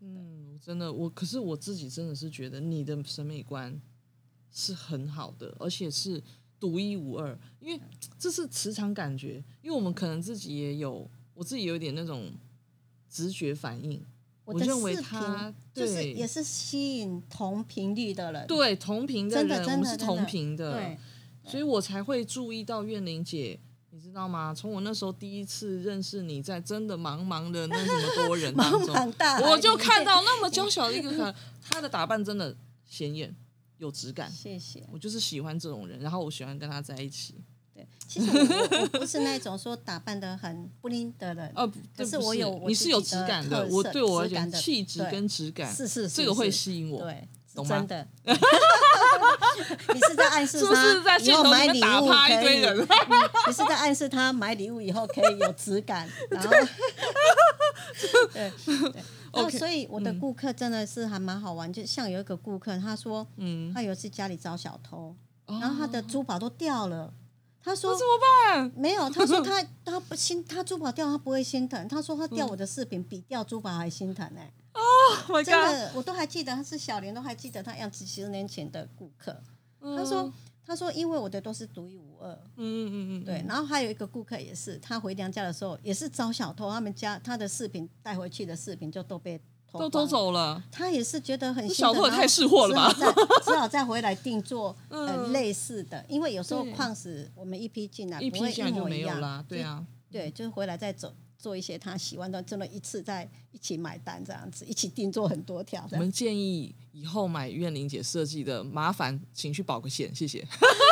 [0.00, 3.80] 嗯，真的，我可是我自己真的是觉得你的审美观
[4.52, 6.22] 是很好的，而且是
[6.58, 7.80] 独一无二，因为
[8.18, 12.32] 这是磁场感觉，因为我们可能自己也有，我自己有点那种
[13.10, 14.02] 直觉反应，
[14.44, 16.12] 我认为他就是对。
[16.12, 20.98] 也是吸引同频率的人，对同频的人，我们是同频的，对，
[21.44, 23.60] 所以我才会注意到怨玲姐。
[23.90, 24.52] 你知道吗？
[24.54, 32.54] 从我那时候第一次认识你，在真的茫茫的那什么多人当中， 茫大我就看到那么娇小的一个可，她的打扮真的
[32.84, 33.34] 显眼
[33.78, 34.30] 有质感。
[34.30, 34.84] 谢谢。
[34.92, 37.34] 我就是喜欢这种人，然后我喜欢跟他在一起。
[37.74, 47.02] 对，其实我不是那种说打扮的很不灵的人，哦，可是我有我你是有质感的我对我来讲，质感的气质跟质感是是是这个会吸引我。
[47.02, 48.08] 对，懂吗真的。
[49.94, 50.60] 你是在暗示
[51.04, 52.08] 他以后买礼物？
[52.42, 52.76] 堆人？
[53.46, 56.48] 你是在暗示他买礼物以后可以有质感，然后
[58.32, 58.50] 对
[58.92, 59.02] 对，
[59.36, 65.14] 然后 OK，所以我的顾客真的是还蛮好玩，就像有一个顾客，他说嗯，他有一次家里遭小偷，
[65.46, 67.12] 然然后他的珠宝都掉了，
[67.62, 68.12] 他说怎么
[68.52, 68.72] 办？
[68.76, 74.40] 没有，他说 他他不心，他珠宝掉他不会心疼，他说他掉我的饰品比掉珠宝还心疼呢、
[74.72, 79.42] Oh 真的，我都还记得，他是小莲都还记得他样子十年前的顾客。
[79.80, 80.32] 他他说，
[80.66, 83.44] 他说因为我的都是独一无二，嗯嗯嗯嗯，对。
[83.48, 90.62] 然后还有一个顾客也是，他回娘家的时候也是遭小偷，他们家他的饰品带回去的饰品就都被偷都偷走了。
[90.70, 92.92] 他也是觉得很小偷也太识货了吧
[93.44, 105.90] 只好再回来定做 呃嗯类似的，因为有时候对矿石我们一批进来一不会批进来就模一样没有啦，对啊，对，就是回来再走做一些他喜欢的，真的一次再一起买单这样子，一起定做很多条的。
[105.92, 110.46] 我们建议以后买苑玲姐设计的，麻烦请去保个险，谢谢。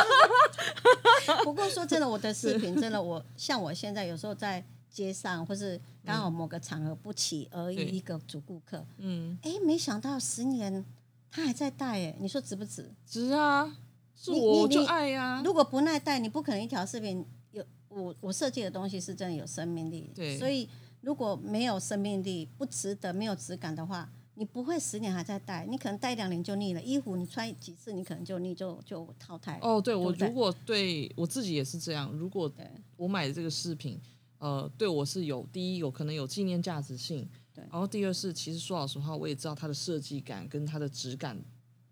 [1.43, 10.83] 不过说真的，我的视频真的我像我现在有时候在街上，或是刚好某个场合不期而遇一个主顾客，嗯，哎，没想到十年
[11.29, 12.89] 他还在戴，哎，你说值不值？
[13.05, 13.75] 值啊，
[14.15, 15.41] 是你我就爱呀。
[15.43, 20.69] 如果不耐戴，你不可能一条视频有我我设计的东西是真的有生命力，对所以
[21.01, 26.81] 如果没有生命力、不值得、没有质感的话，你不会十年还在戴，你可能戴一两年就腻了。
[26.81, 29.57] 衣服你穿几次，你可能就腻，就就淘汰。
[29.61, 33.99] 哦，对我如果对我自己也是这样，如果对我买的这个饰品，
[34.37, 41.41] 呃，对我是有第一有可能有纪念价值性，对然后第二是其实说老实话，我也知道它的设计感跟它的质感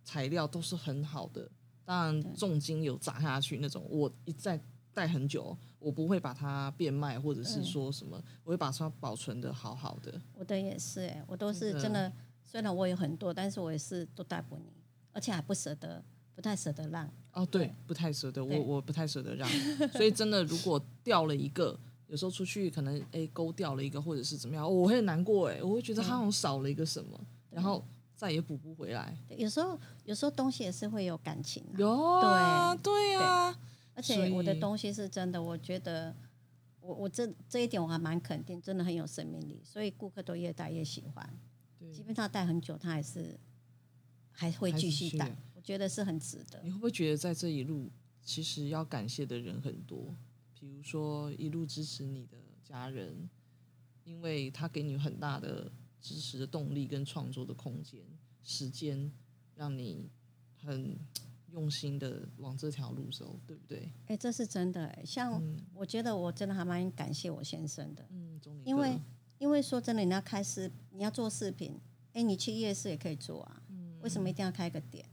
[0.03, 1.49] 材料都是很好的，
[1.86, 4.62] 当然重金有砸下去那种，我一再
[4.93, 10.21] 戴很久，我不会把它变卖或者是说什么，我会把它保存的好好的。
[10.36, 12.12] 我的也是、哎，我都是真的，
[12.53, 14.71] 虽然我有很多，但是我也是都戴不你，
[15.11, 16.03] 而且还不舍得，
[16.35, 17.09] 不太舍得让。
[17.31, 19.49] 哦，对对，不太舍得，我我不太舍得让，
[19.93, 27.83] 所以真的如果掉了一个，有时候出去可能哎勾掉了一个，或者是怎么样，我会很难过哎，我会觉得它好像少了一个什么，然后
[28.15, 29.17] 再也补不回来。
[29.27, 33.59] 对有时候有时候东西也是会有感情、啊，有啊，对啊，
[33.95, 36.15] 而且我的以东西是真的，我觉得
[36.81, 41.27] 我我这这一点我还蛮肯定，真的很有生命力，所以顾客都越戴越喜欢。
[41.93, 42.06] 即对。
[42.06, 43.39] 便他戴很久，他还是
[44.32, 46.71] 还会继续戴是去戴，我觉得是很值得你。
[46.71, 47.89] 会不会觉得在这一路
[48.23, 50.15] 其实要感谢的人很多？
[50.60, 53.29] 比如说一路支持你的家人，
[54.03, 58.01] 因为他给你很大的支持的动力跟创作的空间、
[58.43, 59.12] 时间，
[59.56, 60.10] 让你
[60.62, 60.97] 很
[61.51, 63.91] 用心的往这条路走，对不对？
[64.08, 69.01] 哎、这是真的、哎，像嗯我觉得我真的还蛮感谢我先生的，嗯，因为哥
[69.38, 71.80] 因为说真的，你要开视，你要做视频，
[72.13, 73.62] 哎、你去夜市也可以做啊，
[74.02, 75.06] 为什么一定要开个店？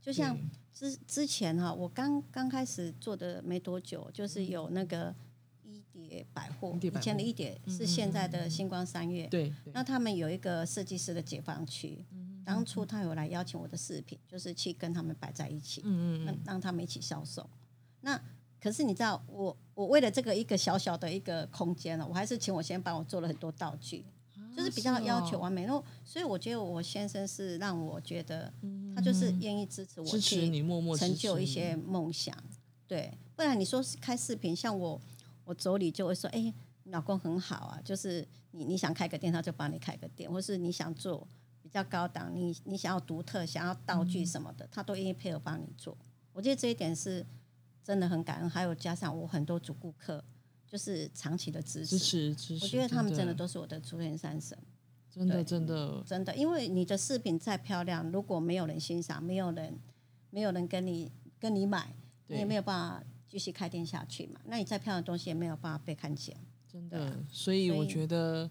[0.00, 0.36] 就像
[0.72, 5.14] 之之前哈、我刚刚开始做的没多久，就是有那个
[5.62, 12.04] 一叠百货，以前的货一叠是现在的星光三月，对对那他们有一个设计师的解放区，
[12.44, 17.48] 当初他有来邀请我的饰品，就是去跟他们摆在一起，嗯嗯让让他们一起销售。
[18.00, 18.20] 那
[18.60, 24.04] 可是你知道，我我为了这个一个小小的一个空间呢，我还是请我先帮我做了很多道具，
[24.56, 25.64] 就是比较要求哦完美。
[25.64, 28.52] 然后，所以我觉得我先生是让我觉得
[28.94, 32.36] 他就是愿意支持我嗯支持去你，默默成就一些梦想。
[32.86, 35.00] 对，不然你说是开视频，像我
[35.44, 36.52] 我妯娌就会说，哎、
[36.84, 41.26] 你老公很好啊，就是你你想开个店，他就帮你开个店，或是你想做
[41.62, 45.96] 比较高档，你你想要独特，想要道嗯具什么的，他都愿意配合帮你做。
[46.34, 47.24] 我觉得这一点是
[47.82, 50.22] 真的很感恩，还有加上我很多主顾客
[50.66, 54.56] 就是长期的支持，支持支持，我觉得他们真的都是我的初恋三神。
[55.10, 59.78] 真的真的真的，因为你的饰品再漂亮，如果没有人欣赏，没有人
[60.30, 61.94] 没有人跟你跟你买，
[62.28, 64.40] 你也没有办法继续开店下去嘛。
[64.46, 66.34] 那你再漂亮的东西也没有办法被看见。
[66.66, 68.48] 真的，所以我觉得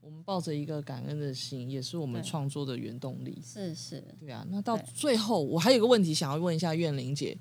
[0.00, 3.40] 我们抱着一个感恩的心，也是我们创作的原动力。
[3.40, 7.38] 是是，对啊，那到最后，我还有一个问题想要问一下苑玲姐，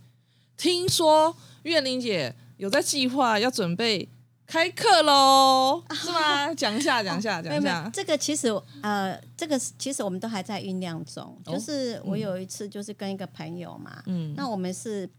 [0.57, 4.07] 听说月玲姐有在计划要准备
[4.47, 6.53] 开课喽，是吗？
[6.53, 7.89] 讲一下，讲一下，讲一下，。
[7.91, 8.49] 这个其实
[8.81, 11.23] 呃，这个其实我们都还在酝酿中。
[11.45, 15.09] 哦就是我有一次就是跟一个朋友嘛，嗯，那我们是，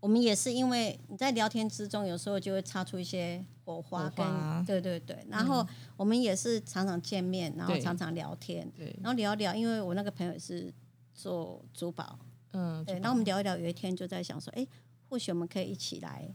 [0.00, 5.64] 我们也是因为你在聊天之中，有时候就会擦出一些火花跟，对对对，然后
[5.98, 10.72] 我们也是常常见面，然后常常聊天，对，然后聊聊，因为我那个朋友也是
[11.14, 12.18] 做珠宝，
[12.52, 14.66] 嗯，对，就然后我们聊一聊，有一天就在想说，哎，
[15.08, 16.28] 或许我们可以一起来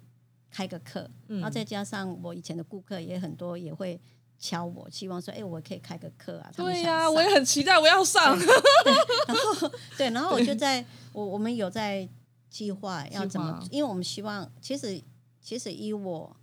[0.49, 3.99] 开个课，嗯然后再加上我以前的顾客也很多，也会
[4.39, 6.51] 敲我，希望说，哎、我可以开个课啊。
[6.55, 8.37] 对呀、我也很期待，我要上。
[9.27, 12.07] 然后对，然后我就在我我们有在
[12.49, 15.01] 计划要怎么，因为我们希望，其实
[15.41, 16.35] 其实以我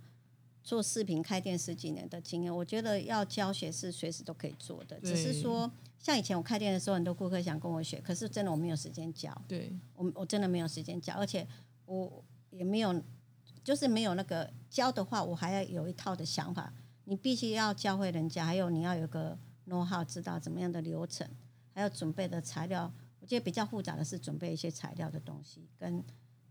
[0.63, 11.45] 做视频开店十几年的经验，我觉得要教学是随时都可以做的，只是说像以前我开店的时候，很多顾客想跟我学，可是真的我没有时间教，对，我我真的没有时间教，而且
[11.85, 13.03] 我也没有，
[13.63, 16.73] 就是没有那个教的话，我还要有一套的想法。
[17.05, 21.27] 你必须要教会人家，还有你要有个 know how，知道怎么样的流程，
[21.73, 22.89] 还有准备的材料。
[23.19, 26.01] 我觉得比较复杂的是准备一些材料的东西，跟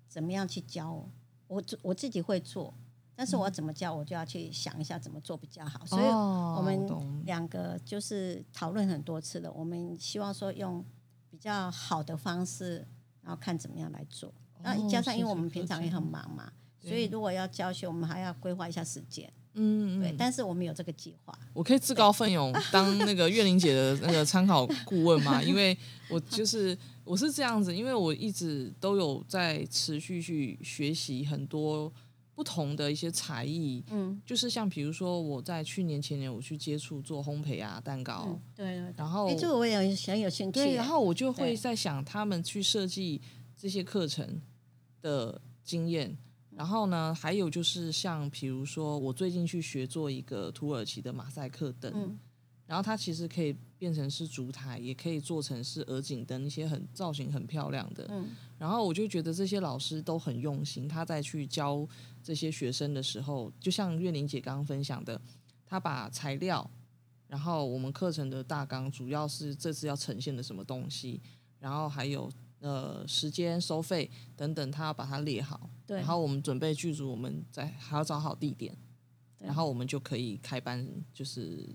[0.09, 1.09] 怎么样去教。
[1.49, 2.73] 我自我自己会做，
[3.15, 5.85] 但是我要怎么教，我就要去想一下怎么做比较好。
[5.85, 6.89] 所以哦我们
[7.25, 10.85] 两个就是讨论很多次了，我们希望说用
[11.31, 12.87] 比较好的方式，
[13.23, 14.33] 然后看怎么样来做。
[14.63, 19.31] 那哦加上因为我们平常也很忙嘛，所以如果要教学，我们还要规划一下时间。
[19.55, 21.39] 嗯对，嗯，但是我们有这个计划。
[21.53, 25.43] 我可以自告奋勇当那个月玲姐的 那个参考顾问吗？
[25.43, 25.77] 因为
[26.09, 31.93] 我就是我是这样子，因为我一直都有在持续去学习很多
[32.43, 38.95] 不同的一些才艺，嗯，就是像比如说我在去年前年我去接触做烘焙啊蛋糕，嗯对对对。
[38.97, 40.55] 然后哎，这个我也很很有兴趣。
[40.55, 43.23] 对，然后我就会在想他们去设计
[43.57, 44.43] 这些课程
[45.01, 46.19] 的经验。
[46.51, 52.19] 然后呢，还有就是像比如说，我最近去学做一个土耳其的马赛克灯，嗯
[52.67, 58.07] 然后它其实可以变成是烛台，也可以做成是鹅颈灯，一些很造型很漂亮的。
[58.11, 58.31] 嗯。
[58.59, 61.87] 然后我就觉得这些老师都很用心，他在去教
[62.23, 65.21] 这些学生的时候，就像月玲姐刚刚分享的，
[65.67, 66.71] 他把材料，
[67.27, 71.21] 然后我们课程的大纲主要是这次要呈现的什么东西，
[71.59, 75.97] 然后还有呃时间、收费等等，他要把它列好，对。
[75.99, 78.73] 然后我们准备剧组，我们在还要找好地点，
[79.37, 81.69] 对然后我们就可以开班，就是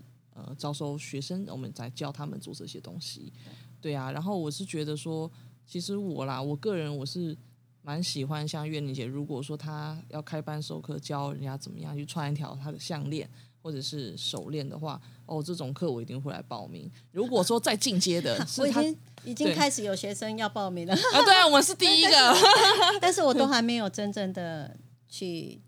[0.46, 3.32] 呃招收学生，我们再教他们做这些东西。
[3.80, 5.30] 对啊，然后我是觉得说，
[5.66, 7.36] 其实我啦，我个人我是
[7.82, 13.28] 蛮喜欢像月玲姐，如果说她要开班授课，教人家怎么样去穿一条她的项链
[13.62, 16.90] 或者是手链的话，哦，这种课我一定会来报名。
[17.12, 22.34] 如果说再进阶的，我已经已经开始有学生要报名了，啊，对啊，我们是第一个，
[23.00, 24.76] 但是我都还没有真正的
[25.08, 25.60] 去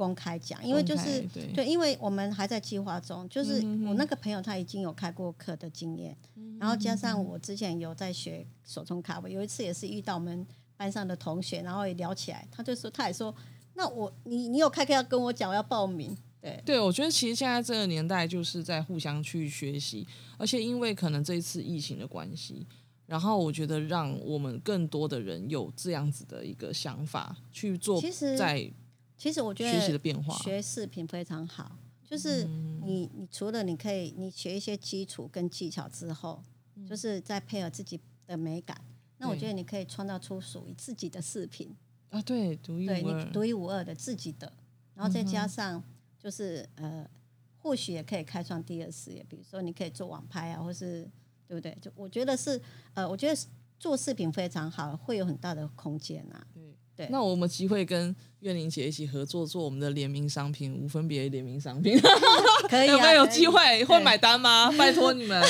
[0.00, 3.28] 公开讲，因为就是对对，因为我们还在计划中。
[3.28, 6.16] 就是我那个朋友他已经有开过课的经验，
[6.58, 13.34] 然后加上我之前有在学手冲咖啡，有一次也是遇到我们班上的同学，然后也聊起来，他就说他也说，
[13.74, 16.16] 那我你你有开课要跟我讲，我要报名。
[16.40, 20.06] 对对，我觉得其实现在这个年代就是在互相去学习，
[20.38, 22.66] 而且因为可能这一次疫情的关系，
[23.04, 28.72] 然后我觉得让我们更多的人有这样子的一个想法去做其实在
[29.20, 30.34] 其实我觉得学习的变化。
[30.38, 36.42] 学视频非常好，就是嗯你你除了你可以你学一些基础跟技巧之后，
[36.88, 38.82] 就是再配合自己的美感，
[39.18, 41.76] 那我觉得你可以创造出属于自己的视频，
[42.08, 43.24] 啊，对，独一对你无二。
[43.30, 44.50] 独一无二的自己的，
[44.94, 45.84] 然后再嗯加上
[46.18, 47.06] 就是呃，
[47.58, 51.06] 或许也可以开创第二事业，比如说你可以做网拍啊，或是
[51.46, 51.76] 对不对？
[51.82, 52.58] 就我觉得是
[52.94, 53.38] 呃，我觉得
[53.78, 56.46] 做视频非常好，会有很大的空间啊。
[56.54, 56.62] 对
[57.10, 61.98] 那我们机会跟月玲姐一起合作做我们的联名商品，无分别联名商品，
[62.68, 63.84] 可以、啊，有没有机会？
[63.84, 64.70] 会对买单吗？
[64.76, 65.40] 拜托你们，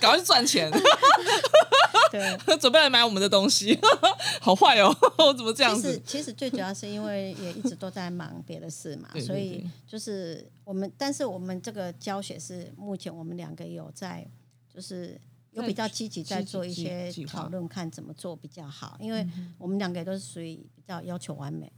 [0.00, 0.70] 赶快去赚钱，
[2.10, 2.56] 对。
[2.58, 3.78] 准备来买我们的东西，
[4.40, 6.02] 好坏哦，我怎么这样其实子？
[6.04, 14.26] 其实最主要是因为也一直都在忙别的事嘛，对对所以就是我们，但是我们这个教学是目前我们两个有在，
[14.74, 15.20] 就是
[15.52, 18.96] 有比较积极在做一些讨论，看怎么做比较好。
[19.00, 19.26] 因为
[19.58, 21.72] 我们两个都是属于比较要求完美，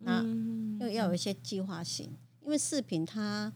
[0.00, 2.16] 那嗯又要有一些计划性。
[2.40, 3.52] 因为视频它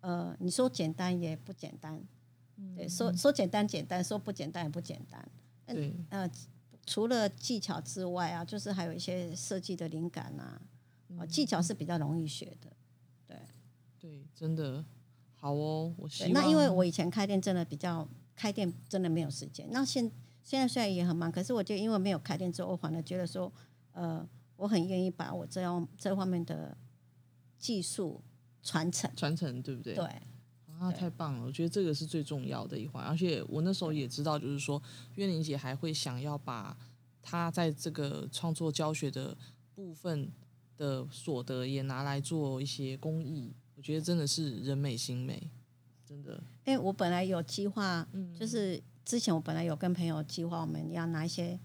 [0.00, 2.02] 呃，你说简单也不简单，
[2.74, 5.28] 对，说说简单简单，说不简单也不简单。
[5.66, 6.28] 对，呃，
[6.86, 10.60] 除了技巧之外啊，就是还有一些设计的灵感啊，
[11.18, 12.72] 哦，技巧是比较容易学的。
[13.26, 13.36] 对，
[13.98, 14.82] 对真的
[15.34, 18.08] 好哦，我希对，望那因为我以前开店真的比较
[18.40, 20.10] 开店真的没有时间，那现
[20.42, 23.52] 现在虽然也很忙，可是我觉得因为没有开店之后，我反而觉得说，
[23.92, 24.26] 呃，
[24.56, 26.74] 我很愿意把我这样这方面的
[27.58, 28.22] 技术
[28.62, 29.10] 传承。
[29.14, 29.94] 传承对不对？
[29.94, 30.04] 对，
[30.78, 31.44] 啊，太棒了！
[31.44, 34.82] 我觉得这个是最重要的一环，而且我那时候也知道，就是说
[35.16, 36.74] 月玲姐还会想要把
[37.20, 39.36] 她在这个创作教学的
[39.74, 40.32] 部分
[40.78, 45.50] 的所得也拿来做一些公益，我觉得真的是人美心美，
[46.10, 46.42] 真的。
[46.64, 51.56] 因为我本来有计划，嗯就是之前我本来有跟朋友计划，我们要拿一些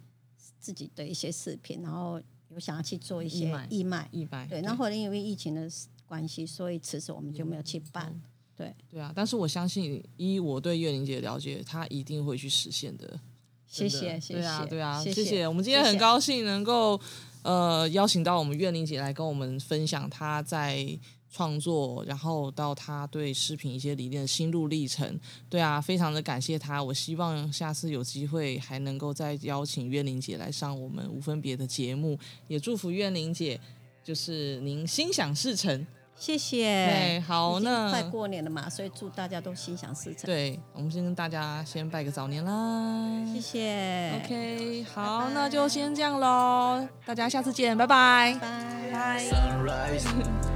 [0.59, 5.67] 自己的一些视频，然后有想要去做一些义卖义卖，对，那后来因为疫情的
[6.05, 8.21] 关系，所以迟迟我们就没有去办。
[8.55, 13.19] 对，对啊，但是我相信，依我对岳玲姐的了解，她一定会去实现的。
[13.67, 15.47] 谢谢，谢谢，对啊，对啊，谢谢谢。
[15.47, 16.97] 我们今天很高兴能够
[17.41, 20.87] 呃邀请到我们岳玲姐来跟我们分享她在
[21.35, 25.19] 创作，然后到他对视频一些理念的心路历程。
[25.49, 26.81] 对啊，非常的感谢他。
[26.81, 32.17] 我希望下次有机会还能够再邀请月玲姐来上我们无分别的节目，
[32.47, 33.59] 也祝福月玲姐
[34.01, 35.85] 就是您心想事成。
[36.17, 36.63] 谢谢。
[36.63, 40.25] 对，好，那快过年了嘛，所以祝大家都心想事成。
[40.25, 43.25] 对，我们先跟大家先拜个早年啦。
[43.33, 44.21] 谢谢。
[44.23, 48.37] OK，好，拜拜那就先这样喽，大家下次见，拜拜。
[48.41, 48.89] 拜。
[48.93, 49.23] 拜。
[49.25, 50.05] Sunrise,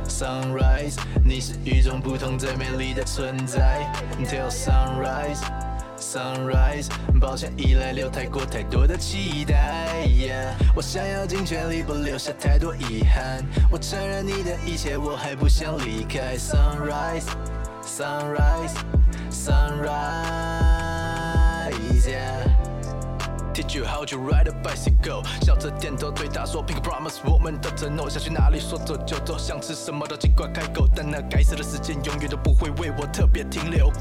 [0.07, 3.85] sunrise，你是与众不同最美丽的存在。
[4.25, 5.41] Till sunrise,
[5.99, 6.87] sunrise，
[7.19, 10.05] 抱歉依赖留太过太多的期待。
[10.07, 13.43] Yeah，我想要尽全力不留下太多遗憾。
[13.71, 16.37] 我承认你的一切，我还不想离开。
[16.37, 17.25] Sunrise,
[17.85, 18.73] sunrise,
[19.31, 19.89] sunrise,
[22.05, 22.47] yeah。
[23.53, 33.91] Teach you how to ride a bicycle，笑着点头对他说 Pink promise，我们的承诺，想去哪里说走就走，想吃什么都尽管开口，但那该死的时间永远都不会为我特别停留。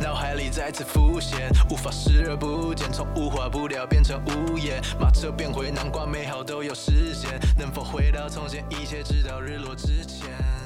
[0.00, 10.57] 脑海里再次浮现，无法视而不见，从无话不聊变成无言，马车变回南瓜，美好都有实现，能否回到从前，一切直到日落之前。